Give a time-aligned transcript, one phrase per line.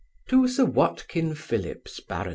[0.29, 2.29] To Sir WATKIN PHILLIPS, Bart.